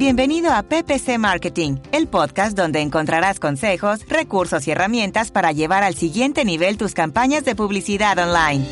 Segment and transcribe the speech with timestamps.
[0.00, 5.94] Bienvenido a PPC Marketing, el podcast donde encontrarás consejos, recursos y herramientas para llevar al
[5.94, 8.64] siguiente nivel tus campañas de publicidad online.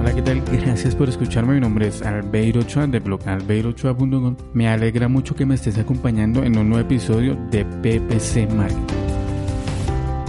[0.00, 0.40] Hola, ¿qué tal?
[0.42, 1.54] Gracias por escucharme.
[1.54, 4.36] Mi nombre es Albeiro Ochoa de blog albeirochoa.com.
[4.54, 8.94] Me alegra mucho que me estés acompañando en un nuevo episodio de PPC Marketing.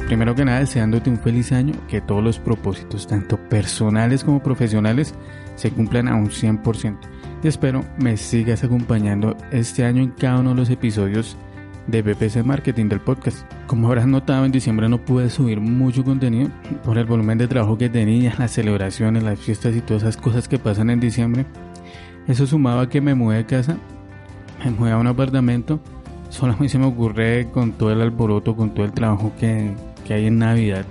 [0.08, 5.14] Primero que nada, deseándote un feliz año, que todos los propósitos, tanto personales como profesionales,
[5.56, 7.13] se cumplan a un 100%
[7.44, 11.36] y espero me sigas acompañando este año en cada uno de los episodios
[11.88, 13.46] de BPC Marketing del podcast.
[13.68, 16.50] Como habrás notado, en diciembre no pude subir mucho contenido
[16.86, 20.48] por el volumen de trabajo que tenía, las celebraciones, las fiestas y todas esas cosas
[20.48, 21.46] que pasan en diciembre.
[22.28, 23.78] Eso sumaba a que me mudé de casa,
[24.64, 25.82] me mudé a un apartamento.
[26.30, 29.74] Solo a mí se me ocurre con todo el alboroto, con todo el trabajo que,
[30.06, 30.86] que hay en Navidad,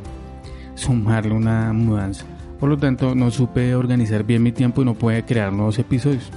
[0.75, 2.27] sumarle una mudanza.
[2.63, 6.31] Por lo tanto, no supe organizar bien mi tiempo y no pude crear nuevos episodios.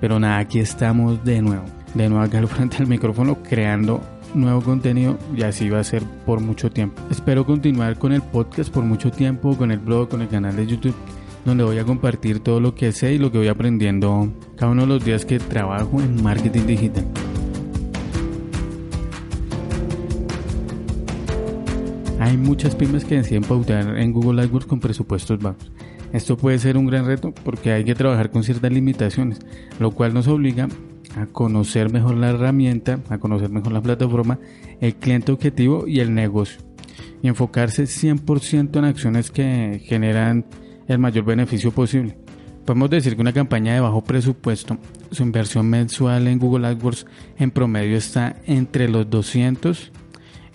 [0.00, 1.62] Pero nada, aquí estamos de nuevo.
[1.94, 4.00] De nuevo acá al frente del micrófono creando
[4.34, 7.00] nuevo contenido y así va a ser por mucho tiempo.
[7.12, 10.66] Espero continuar con el podcast por mucho tiempo, con el blog, con el canal de
[10.66, 10.96] YouTube,
[11.44, 14.82] donde voy a compartir todo lo que sé y lo que voy aprendiendo cada uno
[14.82, 17.04] de los días que trabajo en marketing digital.
[22.32, 25.70] Hay muchas pymes que deciden pautar en Google AdWords con presupuestos bajos.
[26.14, 29.38] Esto puede ser un gran reto porque hay que trabajar con ciertas limitaciones,
[29.78, 30.66] lo cual nos obliga
[31.14, 34.38] a conocer mejor la herramienta, a conocer mejor la plataforma,
[34.80, 36.58] el cliente objetivo y el negocio.
[37.22, 40.46] Y enfocarse 100% en acciones que generan
[40.88, 42.16] el mayor beneficio posible.
[42.64, 44.78] Podemos decir que una campaña de bajo presupuesto,
[45.10, 47.04] su inversión mensual en Google AdWords
[47.36, 49.92] en promedio está entre los 200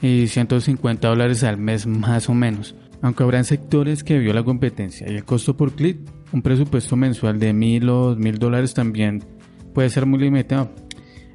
[0.01, 2.75] y 150 dólares al mes más o menos.
[3.01, 5.99] Aunque habrán sectores que vio la competencia y el costo por clic,
[6.31, 9.23] un presupuesto mensual de mil o mil dólares también
[9.73, 10.71] puede ser muy limitado.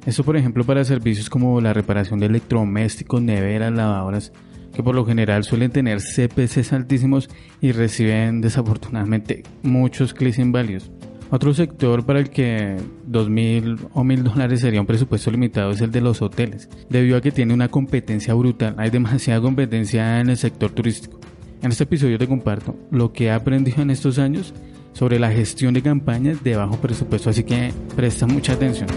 [0.05, 4.33] Esto por ejemplo para servicios como la reparación de electrodomésticos, neveras, lavadoras,
[4.73, 7.29] que por lo general suelen tener CPCs altísimos
[7.61, 10.91] y reciben desafortunadamente muchos clics inválidos.
[11.33, 12.77] Otro sector para el que
[13.09, 17.21] 2.000 o 1.000 dólares sería un presupuesto limitado es el de los hoteles, debido a
[17.21, 18.75] que tiene una competencia brutal.
[18.77, 21.19] Hay demasiada competencia en el sector turístico.
[21.63, 24.53] En este episodio te comparto lo que he aprendido en estos años
[24.93, 28.89] sobre la gestión de campañas de bajo presupuesto, así que presta mucha atención.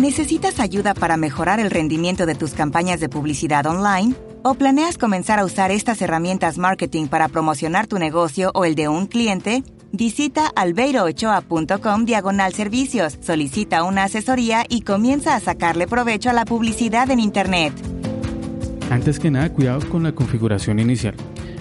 [0.00, 4.16] ¿Necesitas ayuda para mejorar el rendimiento de tus campañas de publicidad online?
[4.42, 8.88] ¿O planeas comenzar a usar estas herramientas marketing para promocionar tu negocio o el de
[8.88, 9.62] un cliente?
[9.92, 17.10] Visita albeiroochoa.com diagonal servicios, solicita una asesoría y comienza a sacarle provecho a la publicidad
[17.10, 17.95] en Internet.
[18.88, 21.14] Antes que nada, cuidado con la configuración inicial.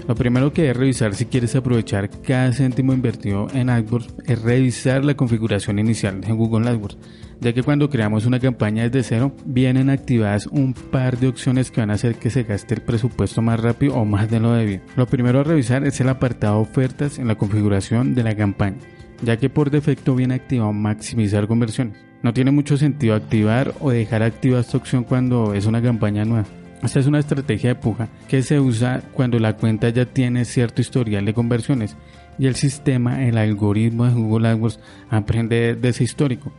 [0.08, 5.04] Lo primero que es revisar si quieres aprovechar cada céntimo invertido en AdWords es revisar
[5.04, 7.00] la configuración inicial en Google AdWords,
[7.42, 11.82] ya que cuando creamos una campaña desde cero vienen activadas un par de opciones que
[11.82, 14.84] van a hacer que se gaste el presupuesto más rápido o más de lo debido.
[14.96, 18.78] Lo primero a revisar es el apartado ofertas en la configuración de la campaña,
[19.24, 21.98] ya que por defecto viene activado maximizar conversiones.
[22.22, 26.46] No tiene mucho sentido activar o dejar activa esta opción cuando es una campaña nueva.
[26.84, 30.82] Esta es una estrategia de puja que se usa cuando la cuenta ya tiene cierto
[30.82, 31.98] historial de conversiones
[32.38, 36.52] y el sistema, el algoritmo de Google AdWords aprende de ese histórico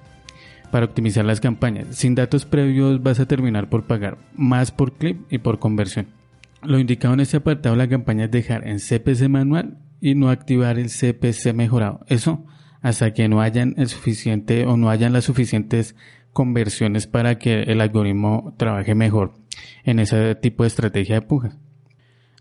[0.71, 1.88] para optimizar las campañas.
[1.91, 6.09] Sin datos previos vas a terminar por pagar más por clip y por conversión.
[6.62, 10.31] Lo indicado en este apartado de la campaña es dejar en CPC manual y no
[10.31, 12.00] activar el CPC mejorado.
[12.08, 12.44] Eso
[12.82, 15.94] hasta que no hayan el suficiente o no hayan las suficientes
[16.32, 19.45] conversiones para que el algoritmo trabaje mejor
[19.85, 21.56] en ese tipo de estrategia de pujas.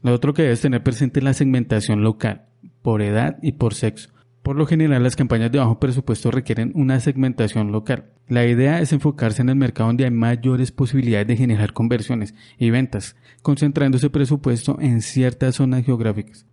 [0.01, 2.45] Lo otro que debes tener presente es la segmentación local,
[2.81, 4.09] por edad y por sexo.
[4.43, 8.11] Por lo general, las campañas de bajo presupuesto requieren una segmentación local.
[8.27, 12.69] La idea es enfocarse en el mercado donde hay mayores posibilidades de generar conversiones y
[12.69, 16.45] ventas, concentrando ese presupuesto en ciertas zonas geográficas.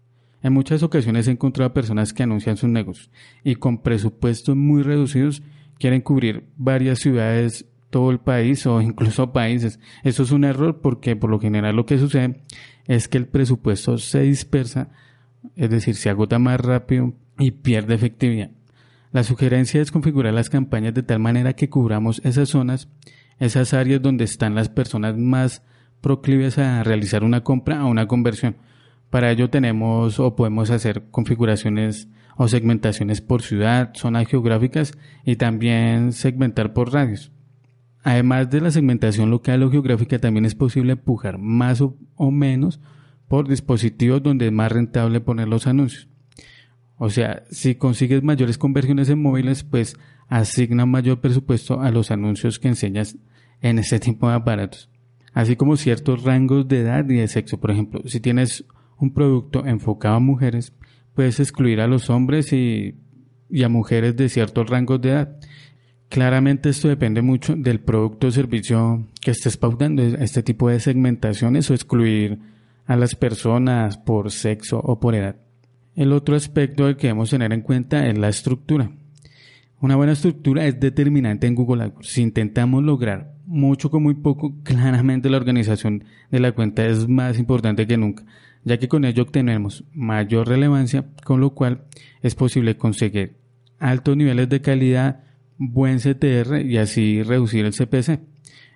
[0.43, 3.11] En muchas ocasiones he encontrado personas que anuncian sus negocios
[3.45, 5.43] y con presupuestos muy reducidos
[5.79, 9.79] quieren cubrir varias ciudades todo el país o incluso países.
[10.03, 12.43] Eso es un error porque por lo general lo que sucede
[12.89, 14.89] es que el presupuesto se dispersa
[15.57, 18.51] es decir, se agota más rápido y pierde efectividad.
[19.11, 22.89] La sugerencia es configurar las campañas de tal manera que cubramos esas zonas,
[23.39, 25.63] esas áreas donde están las personas más
[26.01, 28.57] proclives a realizar una compra o una conversión.
[29.11, 36.13] Para ello tenemos o podemos hacer configuraciones o segmentaciones por ciudad, zonas geográficas y también
[36.13, 37.31] segmentar por radios.
[38.03, 42.81] Además de la segmentación local o geográfica, también es posible empujar más o, menos
[43.29, 46.09] por dispositivos donde es más rentable poner los anuncios.
[46.97, 49.97] O sea, si consigues mayores conversiones en móviles, pues
[50.29, 53.17] asigna mayor presupuesto a los anuncios que enseñas
[53.61, 54.91] en ese tipo de aparatos.
[55.33, 57.59] Así como ciertos rangos de edad y de sexo.
[57.59, 58.65] Por ejemplo, si tienes
[58.99, 60.73] un producto enfocado a mujeres,
[61.15, 62.97] puedes excluir a los hombres y,
[63.49, 65.39] y a mujeres de ciertos rangos de edad.
[66.13, 71.71] Claramente esto depende mucho del producto o servicio que estés pautando, este tipo de segmentaciones
[71.71, 72.39] o excluir
[72.85, 75.37] a las personas por sexo o por edad.
[75.97, 78.93] El otro aspecto que debemos tener en cuenta es la estructura.
[79.81, 82.09] Una buena estructura es determinante en Google AdWords.
[82.09, 87.39] Si intentamos lograr mucho con muy poco, claramente la organización de la cuenta es más
[87.39, 88.23] importante que nunca,
[88.65, 91.85] ya que con ello obtenemos mayor relevancia, con lo cual
[92.21, 93.39] es posible conseguir
[93.79, 95.32] altos niveles de calidad,
[95.71, 98.21] buen CTR y así reducir el CPC.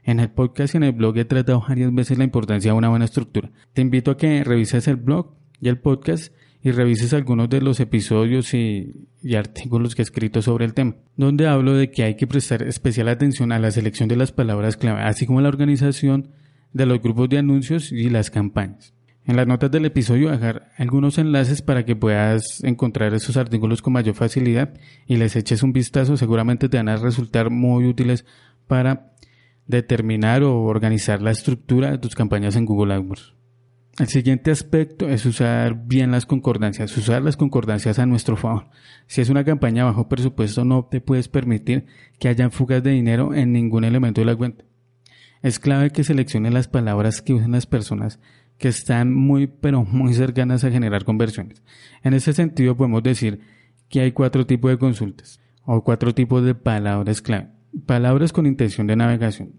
[0.05, 2.89] En el podcast y en el blog he tratado varias veces la importancia de una
[2.89, 3.51] buena estructura.
[3.73, 7.81] Te invito a que revises el blog y el podcast y revises algunos de los
[7.81, 12.27] episodios y, artículos que he escrito sobre el tema, donde hablo de que hay que
[12.27, 16.31] prestar especial atención a la selección de las palabras clave, así como a la organización
[16.73, 18.96] de los grupos de anuncios y las campañas.
[19.27, 23.93] En las notas del episodio dejar algunos enlaces para que puedas encontrar esos artículos con
[23.93, 24.75] mayor facilidad
[25.05, 26.17] y les eches un vistazo.
[26.17, 28.25] Seguramente te van a resultar muy útiles
[28.69, 29.15] para
[29.67, 33.35] determinar o organizar la estructura de tus campañas en Google AdWords.
[33.99, 38.69] El siguiente aspecto es usar bien las concordancias, usar las concordancias a nuestro favor.
[39.09, 41.87] Si es una campaña bajo presupuesto no te puedes permitir
[42.21, 44.65] que hayan fugas de dinero en ningún elemento de la cuenta.
[45.43, 48.21] Es clave que selecciones las palabras que usen las personas
[48.59, 51.63] que están muy pero muy cercanas a generar conversiones.
[52.03, 53.41] En ese sentido podemos decir
[53.89, 57.49] que hay cuatro tipos de consultas o cuatro tipos de palabras clave.
[57.85, 59.53] Palabras con intención de navegación,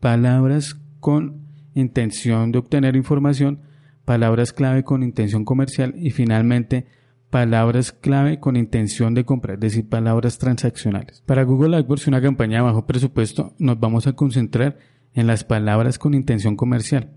[0.00, 3.62] palabras con intención de obtener información,
[4.04, 6.86] palabras clave con intención comercial y finalmente
[7.30, 11.22] palabras clave con intención de compra, es decir, palabras transaccionales.
[11.26, 14.78] Para Google AdWords, una campaña de bajo presupuesto, nos vamos a concentrar
[15.12, 17.10] en las palabras con intención comercial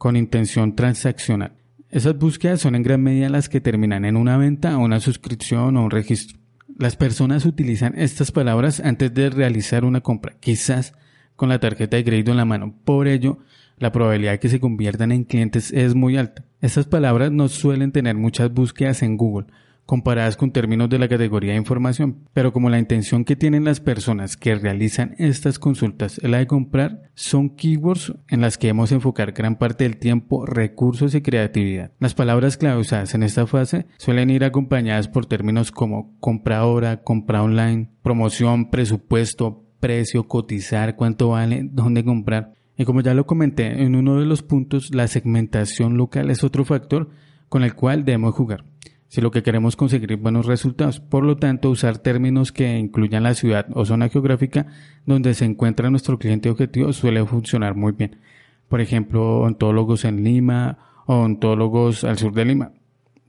[0.00, 1.52] con intención transaccional.
[1.90, 5.84] Esas búsquedas son en gran medida las que terminan en una venta, una suscripción o
[5.84, 6.38] un registro.
[6.78, 10.94] Las personas utilizan estas palabras antes de realizar una compra, quizás
[11.36, 12.74] con la tarjeta de crédito en la mano.
[12.86, 13.40] Por ello,
[13.76, 16.46] la probabilidad de que se conviertan en clientes es muy alta.
[16.62, 19.48] Estas palabras no suelen tener muchas búsquedas en Google,
[19.90, 23.80] comparadas con términos de la categoría de información, pero como la intención que tienen las
[23.80, 28.92] personas que realizan estas consultas es la de comprar, son keywords en las que debemos
[28.92, 31.90] enfocar gran parte del tiempo, recursos y creatividad.
[31.98, 37.02] Las palabras clave usadas en esta fase suelen ir acompañadas por términos como compra ahora,
[37.02, 42.54] compra online, promoción, presupuesto, precio, cotizar, cuánto vale, dónde comprar.
[42.76, 46.64] Y como ya lo comenté en uno de los puntos, la segmentación local es otro
[46.64, 47.10] factor
[47.48, 48.70] con el cual debemos jugar
[49.10, 51.00] si lo que queremos conseguir buenos resultados.
[51.00, 54.68] Por lo tanto, usar términos que incluyan la ciudad o zona geográfica
[55.04, 58.20] donde se encuentra nuestro cliente objetivo suele funcionar muy bien.
[58.68, 62.72] Por ejemplo, ontólogos en Lima o ontólogos al sur de Lima.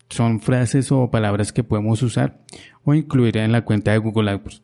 [0.08, 2.42] Son frases o palabras que podemos usar
[2.84, 4.62] o incluir en la cuenta de Google AdWords.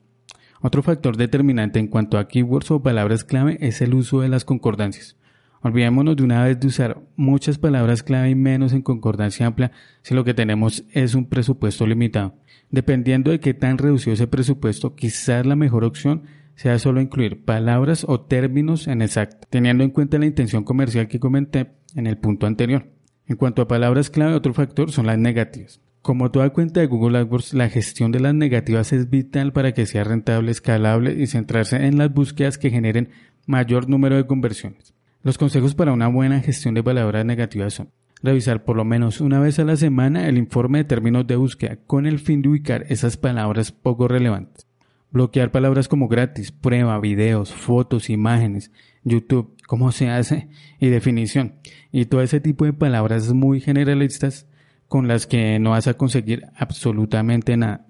[0.61, 4.45] Otro factor determinante en cuanto a keywords o palabras clave es el uso de las
[4.45, 5.16] concordancias.
[5.61, 9.71] Olvidémonos de una vez de usar muchas palabras clave y menos en concordancia amplia
[10.01, 12.35] si lo que tenemos es un presupuesto limitado.
[12.69, 16.23] Dependiendo de qué tan reducido ese presupuesto, quizás la mejor opción
[16.55, 21.19] sea solo incluir palabras o términos en exacto, teniendo en cuenta la intención comercial que
[21.19, 22.87] comenté en el punto anterior.
[23.27, 25.81] En cuanto a palabras clave, otro factor son las negativas.
[26.01, 29.85] Como toda cuenta de Google AdWords, la gestión de las negativas es vital para que
[29.85, 33.09] sea rentable, escalable y centrarse en las búsquedas que generen
[33.45, 34.96] mayor número de conversiones.
[35.27, 37.91] Los consejos para una buena gestión de palabras negativas son
[38.23, 41.79] revisar por lo menos una vez a la semana el informe de términos de búsqueda
[41.85, 44.67] con el fin de ubicar esas palabras poco relevantes.
[45.11, 48.71] Bloquear palabras como gratis, prueba, videos, fotos, imágenes,
[49.03, 50.47] YouTube, cómo se hace
[50.79, 51.55] y definición.
[51.91, 54.47] Y todo ese tipo de palabras muy generalistas
[54.87, 57.86] con las que no vas a conseguir absolutamente nada.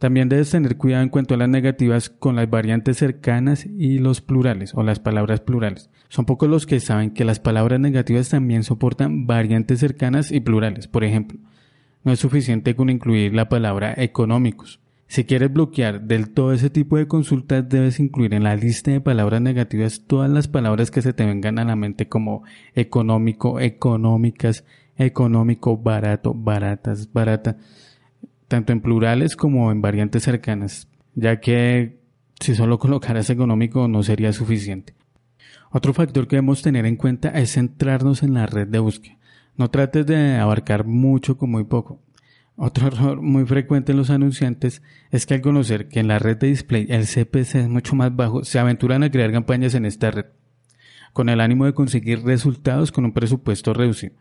[0.00, 4.22] También debes tener cuidado en cuanto a las negativas con las variantes cercanas y los
[4.22, 5.90] plurales o las palabras plurales.
[6.08, 10.88] Son pocos los que saben que las palabras negativas también soportan variantes cercanas y plurales.
[10.88, 11.38] Por ejemplo,
[12.02, 14.80] No es suficiente con incluir la palabra económicos.
[15.06, 19.02] Si quieres bloquear del todo ese tipo de consultas, debes incluir en la lista de
[19.02, 22.42] palabras negativas todas las palabras que se te vengan a la mente como
[22.74, 24.64] económico, económicas,
[24.96, 27.58] económico, barato, baratas, barata,
[28.50, 32.00] tanto en plurales como en variantes cercanas, ya que
[32.40, 34.94] si solo colocaras económico no sería suficiente.
[35.70, 39.18] Otro factor que debemos tener en cuenta es centrarnos en la red de búsqueda.
[39.56, 42.02] No trates de abarcar mucho con muy poco.
[42.56, 46.36] Otro error muy frecuente en los anunciantes es que al conocer que en la red
[46.36, 50.10] de display el CPC es mucho más bajo, se aventuran a crear campañas en esta
[50.10, 50.26] red,
[51.12, 54.14] con el ánimo de conseguir resultados con un presupuesto reducido.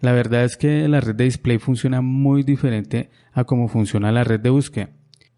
[0.00, 4.24] La verdad es que la red de display funciona muy diferente a cómo funciona la
[4.24, 4.90] red de búsqueda.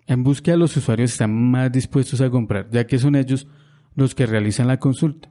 [0.06, 3.46] En búsqueda los usuarios están más dispuestos a comprar, ya que son ellos
[3.94, 5.30] los que realizan la consulta,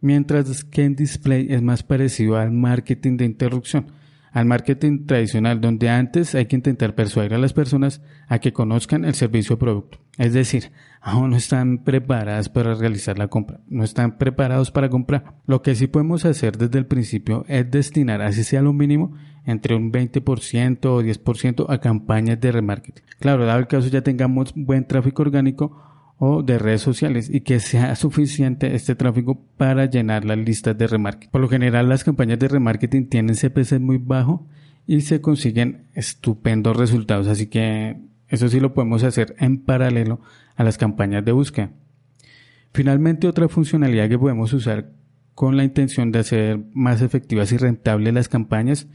[0.00, 3.86] mientras que en display es más parecido al marketing de interrupción,
[4.32, 9.04] al marketing tradicional, donde antes hay que intentar persuadir a las personas a que conozcan
[9.04, 9.98] el servicio o producto.
[10.18, 15.36] Es decir, aún no están preparadas para realizar la compra, no están preparados para comprar.
[15.46, 19.74] Lo que sí podemos hacer desde el principio es destinar, así sea lo mínimo, entre
[19.74, 23.04] un 20% o 10% a campañas de remarketing.
[23.18, 25.82] Claro, dado el caso ya tengamos buen tráfico orgánico
[26.18, 30.86] o de redes sociales y que sea suficiente este tráfico para llenar las listas de
[30.86, 31.30] remarketing.
[31.30, 34.46] Por lo general las campañas de remarketing tienen CPC muy bajo
[34.86, 37.96] y se consiguen estupendos resultados, así que
[38.28, 40.20] eso sí lo podemos hacer en paralelo
[40.56, 41.70] a las campañas de búsqueda.
[42.72, 44.90] Finalmente, otra funcionalidad que podemos usar
[45.34, 48.86] con la intención de hacer más efectivas y rentables las campañas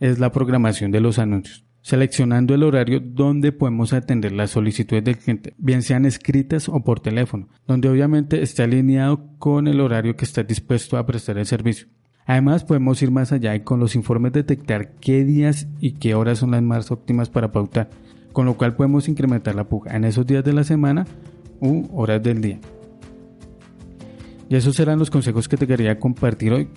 [0.00, 5.18] es la programación de los anuncios seleccionando el horario donde podemos atender las solicitudes del
[5.18, 10.24] cliente, bien sean escritas o por teléfono, donde obviamente esté alineado con el horario que
[10.24, 11.86] está dispuesto a prestar el servicio.
[12.24, 16.38] Además, podemos ir más allá y con los informes detectar qué días y qué horas
[16.38, 17.90] son las más óptimas para pautar,
[18.32, 21.06] con lo cual podemos incrementar la puja en esos días de la semana
[21.60, 22.60] u horas del día.
[24.48, 26.68] Y esos serán los consejos que te quería compartir hoy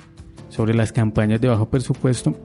[0.50, 2.36] sobre las campañas de bajo presupuesto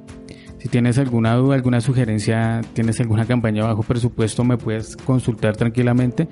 [0.62, 6.28] si tienes alguna duda, alguna sugerencia, tienes alguna campaña bajo presupuesto, me puedes consultar tranquilamente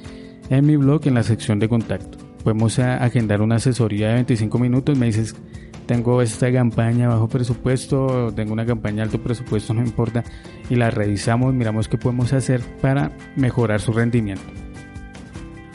[0.50, 2.16] en mi blog en la sección de contacto.
[2.44, 5.34] Podemos agendar una asesoría de 25 minutos, me dices,
[5.86, 10.22] tengo esta campaña bajo presupuesto, tengo una campaña alto presupuesto, no importa,
[10.68, 14.44] y la revisamos, miramos qué podemos hacer para mejorar su rendimiento.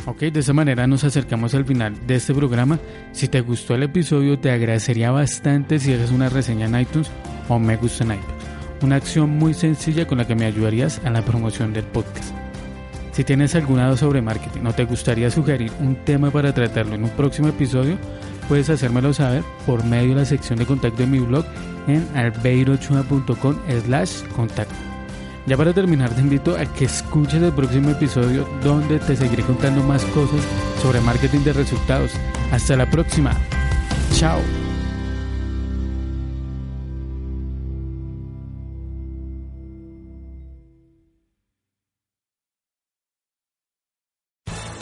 [0.05, 2.79] Ok, de esa manera nos acercamos al final de este programa.
[3.11, 7.11] Si te gustó el episodio, te agradecería bastante si haces una reseña en iTunes
[7.49, 8.34] o me gusta en iTunes
[8.85, 12.33] una acción muy sencilla con la que me ayudarías a la promoción del podcast.
[13.11, 17.03] Si tienes alguna duda sobre marketing o te gustaría sugerir un tema para tratarlo en
[17.03, 17.97] un próximo episodio,
[18.47, 21.45] puedes hacérmelo saber por medio de la sección de contacto de mi blog
[21.87, 24.75] en albeirochua.com slash contacto.
[25.47, 29.81] Ya para terminar te invito a que escuches el próximo episodio donde te seguiré contando
[29.83, 30.41] más cosas
[30.81, 32.11] sobre marketing de resultados.
[32.51, 33.35] Hasta la próxima.
[34.13, 34.64] Chao.